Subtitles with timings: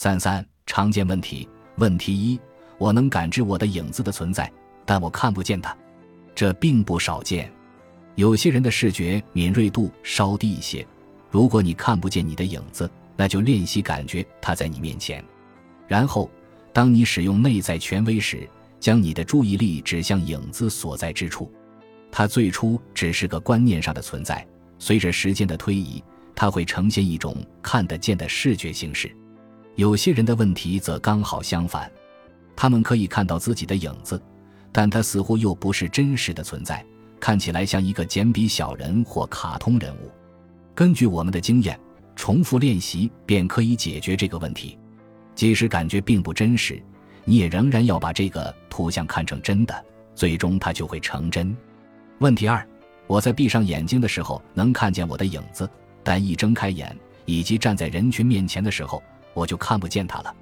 [0.00, 1.48] 三三常见问题。
[1.78, 2.38] 问题一：
[2.78, 4.48] 我能感知我的影子的存在，
[4.86, 5.76] 但我看不见它。
[6.36, 7.52] 这并不少见。
[8.14, 10.86] 有些人的视觉敏锐度稍低一些。
[11.32, 15.20] 如果你看不见你的影子，那就练习感觉它在你面前。
[15.88, 16.30] 然后，
[16.72, 21.52] 当你使用内在权威时，将你的注意力指向影子所在之处。
[22.12, 24.46] 它最初只是个观念上的存在，
[24.78, 26.00] 随着时间的推移，
[26.36, 29.12] 它会呈现一种看得见的视觉形式。
[29.78, 31.88] 有些人的问题则刚好相反，
[32.56, 34.20] 他们可以看到自己的影子，
[34.72, 36.84] 但它似乎又不是真实的存在，
[37.20, 40.10] 看起来像一个简笔小人或卡通人物。
[40.74, 41.78] 根据我们的经验，
[42.16, 44.76] 重复练习便可以解决这个问题。
[45.36, 46.82] 即使感觉并不真实，
[47.24, 51.56] 你也仍然要把这个图像看成真的，最终它就会成真。
[52.18, 52.66] 问题二：
[53.06, 55.70] 我在闭上眼睛的时候能看见我的影子，
[56.02, 59.00] 但一睁开眼以及站在人群面前的时候。
[59.38, 60.34] 我就看不见它了，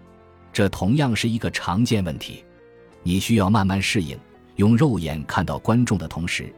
[0.55, 2.43] 这同样是一个常见问题。
[3.03, 4.19] 你需要慢慢适应，
[4.57, 6.51] 用肉眼看到观众的同时，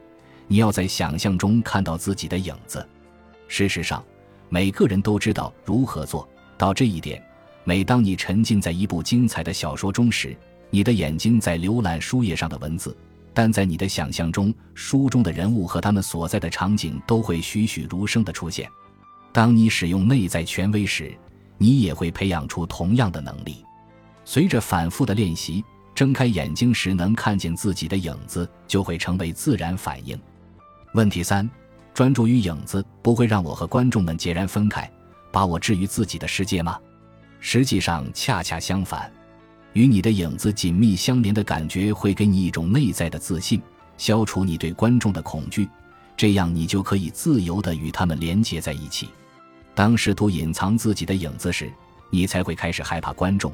[0.47, 2.87] 你要在想象中看到自己的影子。
[3.49, 4.01] 事实上，
[4.47, 6.27] 每个人都知道如何做
[6.57, 7.21] 到这一点。
[7.65, 10.33] 每当你沉浸在一部精彩的小说中时，
[10.69, 12.95] 你的眼睛在浏览书页上的文字，
[13.33, 18.69] 但在你的想象中，书中的人物和他们所在的场景都会栩栩如生地出现。
[19.33, 21.13] 当你使用内在权威时，
[21.59, 23.63] 你也会培养出同样的能力。
[24.25, 30.19] 随着反复的练习，睁开眼睛时能看见自己的影子就会成为自然反应。
[30.93, 31.47] 问题三：
[31.93, 34.89] 专注于影子不会让我和观众们截然分开，
[35.31, 36.79] 把我置于自己的世界吗？
[37.39, 39.11] 实际上恰恰相反，
[39.73, 43.61] 与你的影子紧密相连的感觉会给你一种内在的自信，
[43.97, 45.67] 消除你对观众的恐惧，
[46.15, 49.09] 这样你就可以自由地与他们连接在一起。
[49.79, 51.71] 当试图隐藏自己的影子时，
[52.09, 53.49] 你才会开始害怕观众，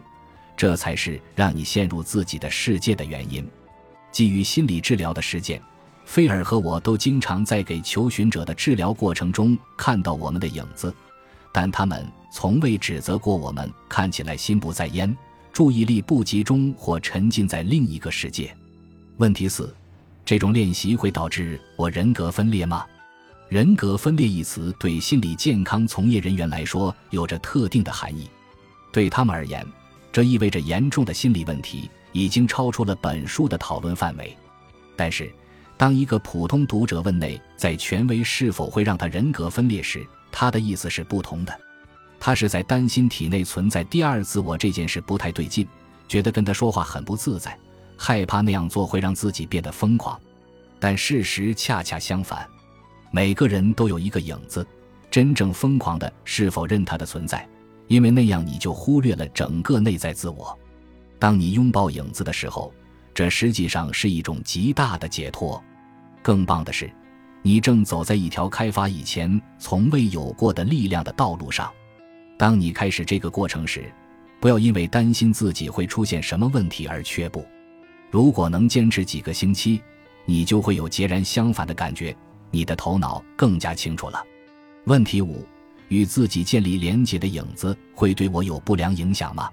[0.58, 3.48] 这才是让你陷入自己的世界的原因。
[4.12, 5.62] 基于心理治疗的实践，
[6.04, 10.92] 菲尔和我都经常在给求寻者的治疗过程中看到我们的影子，
[11.52, 15.16] 但他们从未指责过我们看起来心不在焉、
[15.54, 18.52] 注意力不集中或沉浸在另一个世界。
[19.18, 19.72] 问题四：
[20.26, 22.84] 这种练习会导致我人格分裂吗？
[23.48, 28.28] 人格分裂一词对心理健康从业人员来说有着特定的含义，
[28.92, 29.66] 对他们而言，
[30.12, 34.36] 这意味着严重的心理问题已经超出了本书的讨论范围。
[34.96, 35.32] 但是，
[35.78, 41.60] 当一个普通读者问内在权威是否会让他人格分裂时，他的意思是不同的。
[42.20, 45.68] 他是在担心体内存在第二自我这件事不太对劲，
[46.08, 47.56] 觉得跟他说话很不自在，
[47.96, 50.20] 害怕那样做会让自己变得疯狂。
[50.80, 52.48] 但事实恰恰相反。
[53.16, 54.68] 每个人都有一个影子，
[55.10, 57.48] 真正疯狂的是否认它的存在，
[57.88, 60.54] 因为那样你就忽略了整个内在自我。
[61.18, 62.74] 当你拥抱影子的时候，
[63.14, 65.64] 这实际上是一种极大的解脱。
[66.22, 66.92] 更棒的是，
[67.42, 71.72] 你正走在一条开发以前从未有过的力量的道路上。
[72.38, 73.90] 当你开始这个过程时，
[74.42, 77.48] 不要因为担心自己会出现什么问题而却步。
[78.12, 79.82] 如果能坚持几个星期，
[80.26, 82.14] 你就会有截然相反的感觉。
[82.52, 84.24] 你的头脑更加清楚了。
[84.86, 85.46] 问题五：
[85.88, 89.50] 与自己建立连结的影子会对我有不良影响吗？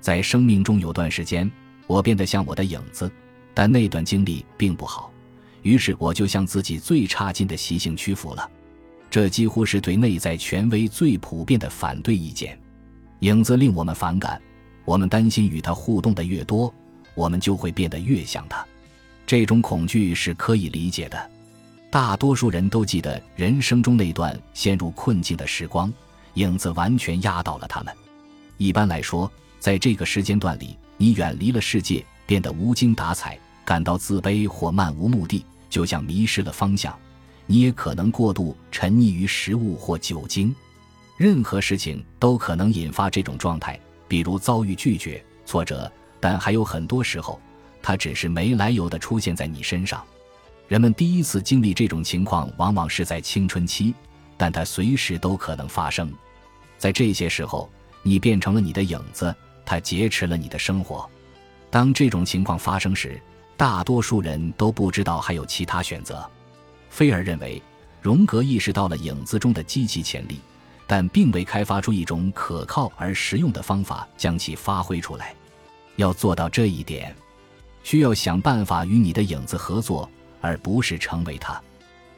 [0.00, 1.50] 在生命中有段时间，
[1.86, 3.10] 我变得像我的影子，
[3.54, 5.10] 但那段经历并不好。
[5.62, 8.50] 于是我就向自己最差劲的习性屈服了。
[9.10, 12.58] 这几乎是对内在权威最普遍的反对意见。
[13.20, 14.38] 影子令我们反感，
[14.84, 16.74] 我们担心与它互动的越多，
[17.14, 18.66] 我们就会变得越像它。
[19.24, 21.30] 这种恐惧是可以理解的。
[21.94, 25.92] 大多数人都记得人生中那段陷入困境的时光，
[26.32, 27.94] 影子完全压倒了他们。
[28.56, 36.92] 一般来说，在这个时间段里，你远离了世界，变得无精打采，感到自卑或漫无目的，就像迷失了方向。
[37.46, 40.52] 你也可能过度沉溺于食物或酒精，
[41.16, 43.78] 任何事情都可能引发这种状态，
[44.08, 45.88] 比如遭遇拒绝、挫折，
[46.18, 47.40] 但还有很多时候，
[47.80, 50.04] 它只是没来由的出现在你身上。
[50.66, 53.94] 人们第一次经历这种情况，往往是在青春期，
[54.36, 56.10] 但它随时都可能发生。
[56.78, 57.70] 在这些时候，
[58.02, 59.34] 你变成了你的影子，
[59.64, 61.08] 它劫持了你的生活。
[61.70, 63.20] 当这种情况发生时，
[63.56, 66.28] 大多数人都不知道还有其他选择。
[66.88, 67.62] 菲尔认为，
[68.00, 70.40] 荣格意识到了影子中的积极潜力，
[70.86, 75.34] 但并未开发出一种可靠而实用的方法将其发挥出来。
[75.96, 77.14] 要做到这一点，
[77.82, 80.08] 需要想办法与你的影子合作。
[80.44, 81.58] 而不是成为他，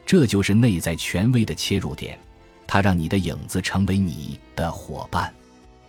[0.05, 2.19] 这就是内在权威的切入点，
[2.67, 5.33] 它让你的影子成为你的伙伴。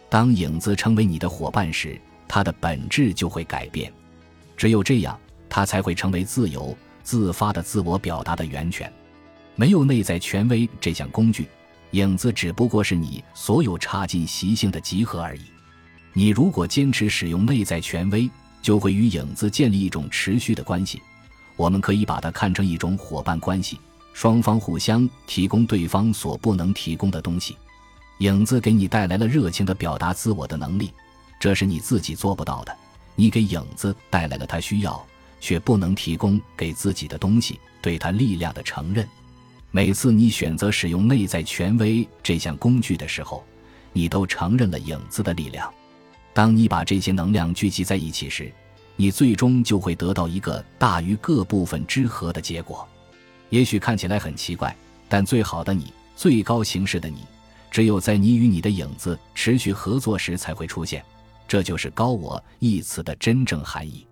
[0.09, 3.93] 当影子成为你的伙伴时，它的本质就会改变。
[4.57, 5.19] 只有这样，
[5.49, 8.91] 它才会成为自由、自发的自我表达的源泉。
[9.57, 11.49] 没有内在权威这项工具，
[11.91, 15.43] 影子只不过是你所有差劲习性的集合而已。
[16.13, 18.31] 你如果坚持使用内在权威，
[18.63, 21.03] 就会与影子建立一种持续的关系。
[21.59, 23.81] 我们可以把它看成一种伙伴关系，
[24.13, 27.57] 双方互相提供对方所不能提供的东西。
[28.21, 30.93] 影子给你带来了热情的表达自我的能力，
[31.41, 32.75] 这是你自己做不到的。
[33.17, 35.05] 你给影子带来了他需要
[35.41, 39.07] 却不能提供给自己的东西，对他力量的承认。
[39.73, 43.45] 每次你选择使用内在权威这项工具的时候，
[43.93, 45.69] 你都承认了影子的力量。
[46.33, 48.53] 当你把这些能量聚集在一起时，
[49.01, 52.87] 你最终就会得到一个大于各部分之和的结果。
[53.49, 54.77] 也许看起来很奇怪，
[55.09, 57.25] 但最好的你，最高形式的你。
[57.71, 61.05] 只有在你与你的影子持续合作时才会出现，
[61.47, 64.05] 这就是高我一词的真正含义。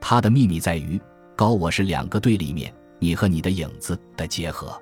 [0.00, 0.98] 它的秘密在于，
[1.36, 4.80] 高我是两个对立面，你和你的影子的结合。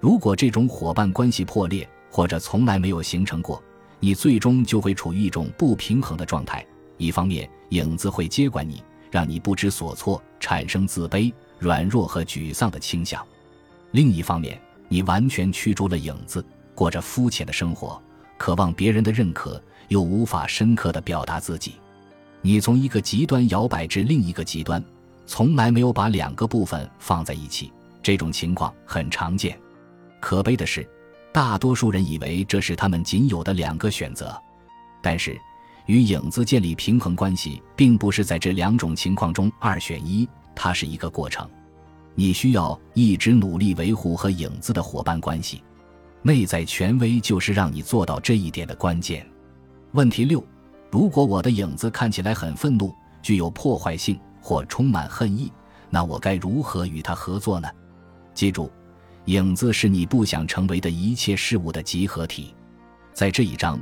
[0.00, 3.62] 如果这种伙伴关系破裂，或者从来没有形成过，
[4.00, 6.66] 你最终就会处于一种不平衡的状态。
[7.00, 13.22] 一方面，影子会接管你，让你不知所措，产生自卑、软弱和沮丧的倾向；
[13.92, 16.44] 另一方面，你完全驱逐了影子。
[16.74, 18.00] 过着肤浅的生活，
[18.36, 21.76] 渴望别人的认可，又无法深刻的表达自己。
[22.42, 24.82] 你从一个极端摇摆至另一个极端，
[25.24, 27.72] 从来没有把两个部分放在一起。
[28.02, 29.58] 这种情况很常见。
[30.20, 30.86] 可悲的是，
[31.32, 34.38] 大多数人以为这是他们仅有的两个选择。
[35.02, 35.40] 但是，
[35.86, 41.48] 与影子建立平衡关系，并不是在这两种情况中二选一，它是一个过程。
[42.14, 45.62] 你需要一直努力维护和影子的伙伴关系。
[46.22, 49.26] 内在权威就是让你做到这一点的关键。
[49.92, 50.44] 问题六：
[50.90, 55.50] 如果我的影子看起来很愤怒、具有破坏性或充满恨意，
[55.88, 57.68] 那我该如何与他合作呢？
[58.34, 58.70] 记住，
[59.24, 62.54] 影子是你不想成为的一切事物的集合体。
[63.14, 63.80] 在这一章，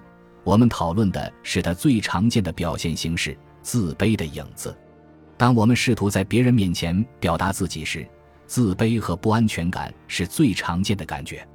[0.48, 4.74] 我们讨论的是它最常见的表现形式——自卑的影子。
[5.36, 8.08] 当我们试图在别人面前表达自己时，
[8.46, 11.46] 自卑和不安全感是最常见的感觉。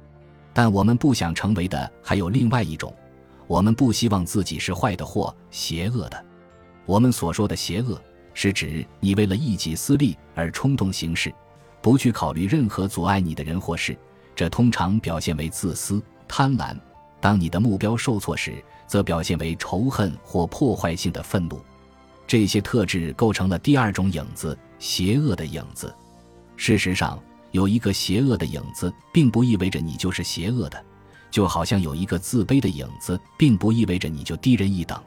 [0.52, 2.94] 但我们不想成为的还有另外一种，
[3.48, 6.24] 我们不希望自己是坏的或邪恶的。
[6.86, 8.00] 我们所说的邪恶，
[8.32, 11.34] 是指你为了一己私利而冲动行事，
[11.82, 13.98] 不去考虑任何阻碍你的人或事。
[14.36, 16.76] 这通常表现为自私、贪婪。
[17.24, 21.58] 当你的目标受挫时，则表现为仇恨或破坏性的愤怒。
[22.26, 25.94] 这些特质构成了第二种影子——邪恶的影子。
[26.58, 27.18] 事实上。
[27.52, 30.84] 有一个邪恶的影子，并不意味着你就是邪恶的，
[31.30, 35.00] 就好像有一个自卑的影子，并不意味着你就低人一等。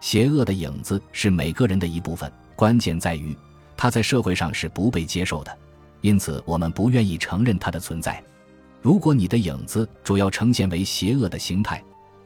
[0.00, 3.32] 邪恶的影子是每个人的一部分，关键在于
[3.76, 5.56] 它在社会上是不被接受的，
[6.00, 8.20] 因此我们不愿意承认它的存在。
[8.80, 11.82] 如果你的影子主要呈现为邪恶的形态，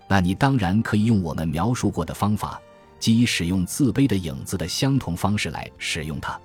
[0.09, 2.61] 那你当然可以用我们描述过的方法，
[2.99, 6.39] 即使用自卑的影子的相同方式来使用它。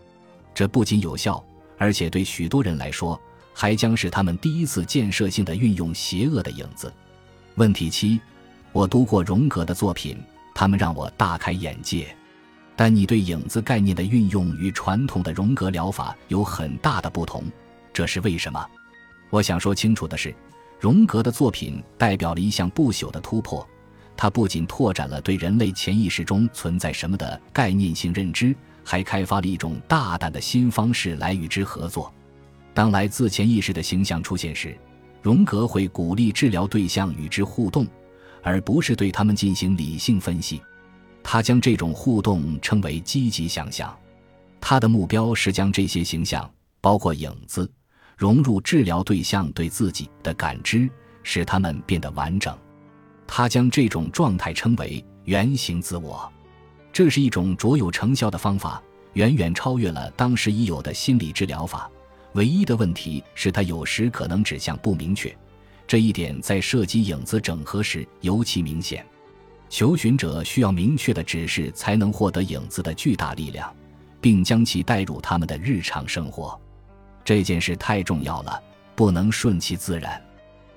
[0.54, 1.44] 这不仅有效。
[1.80, 3.22] 而且对许多人来说，
[3.54, 6.92] 还将是他们第一次建设性的运用邪恶的影子。
[7.54, 8.20] 问题七：
[8.72, 10.18] 我读过荣格的作品，
[10.56, 12.08] 他们让我大开眼界。
[12.76, 17.44] 但你对影子概念的运用与传统的荣格疗法有很大的不同，
[17.94, 18.66] 这是为什么？
[19.30, 20.34] 我想说清楚的是，
[20.80, 23.68] 荣格的作品代表了一项不朽的突破。
[24.16, 28.56] 它不仅拓展了对人类潜意识中存在什么的概念性认知。
[28.90, 32.10] 还开发了一种大胆的新方式来与之合作。
[32.74, 34.78] 当来自潜意识的形象出现时，
[35.22, 37.86] 荣格会鼓励治疗对象与之互动，
[38.42, 40.62] 而不是对他们进行理性分析。
[41.22, 43.94] 他将这种互动称为积极想象。
[44.62, 47.70] 他的目标是将这些形象，包括影子，
[48.18, 50.90] 融入治疗对象对自己的感知，
[51.22, 52.58] 使他们变得完整。
[53.28, 56.28] 他将这种状态称为原型自我。
[56.92, 58.82] 这是一种卓有成效的方法，
[59.14, 61.88] 远远超越了当时已有的心理治疗法。
[62.34, 65.36] 唯一的问题是，它有时可能指向不明确，
[65.86, 69.06] 这一点在涉及影子整合时尤其明显。
[69.70, 73.72] 求寻者需要明确的指示，才能获得影子的巨大力量，
[74.20, 76.60] 并将其带入他们的日常生活。
[77.28, 78.64] 这件事太重要了，
[78.96, 80.26] 不能顺其自然。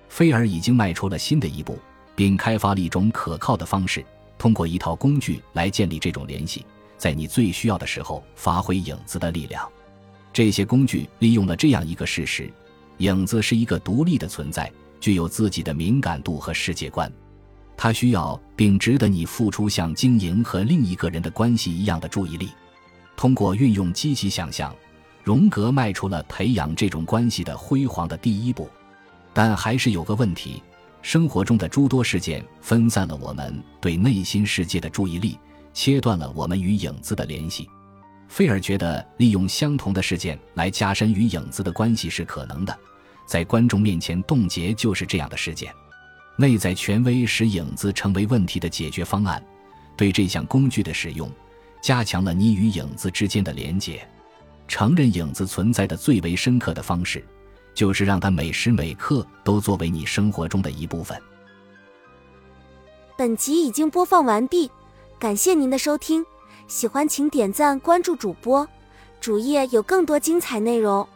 [0.09, 1.79] 菲尔已经迈出了新的一步，
[2.17, 4.05] 并开发了一种可靠的方式。
[4.37, 6.67] 通过一套工具来建立这种联系，
[6.99, 9.65] 在你最需要的时候发挥影子的力量。
[10.33, 12.53] 这些工具利用了这样一个事实：
[12.99, 17.09] 影子是一个独立的存在，具有自己的敏感度和世界观。
[17.77, 22.49] 它需要并值得你付出像经营和另一个人的关系一样的注意力。
[23.17, 24.75] 通过运用积极想象，
[25.23, 28.69] 荣格迈出了培养这种关系的辉煌的第一步。
[29.33, 30.63] 但还是有个问题：
[31.03, 35.39] 生活中的诸多事件分散了我们对内心世界的注意力，
[35.73, 37.69] 切断了我们与影子的联系。
[38.29, 42.77] 菲尔觉得，利用相同的事件来加深与影子的关系是可能的。
[43.27, 45.73] 在观众面前冻结就是这样的事件。
[46.37, 49.43] 内在权威使影子成为问题的解决方案。
[49.97, 51.31] 对这项工具的使用，
[51.83, 54.07] 加强了你与影子之间的连结。
[54.71, 57.23] 承认影子存在的最为深刻的方式。
[57.73, 61.17] 就是让它每时每刻都作为你生活中的一部分。
[63.17, 64.71] 本集已经播放完毕，
[65.21, 66.25] 感谢您的收听，
[66.67, 68.69] 喜欢请点赞关注主播，
[69.21, 71.09] 主页有更多精彩内容。